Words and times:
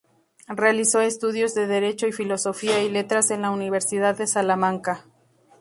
Realizó 0.47 0.99
estudios 1.01 1.53
de 1.53 1.67
Derecho 1.67 2.07
y 2.07 2.11
Filosofía 2.11 2.81
y 2.81 2.89
Letras 2.89 3.29
en 3.29 3.43
la 3.43 3.51
Universidad 3.51 4.17
de 4.17 4.25
Salamanca. 4.25 5.05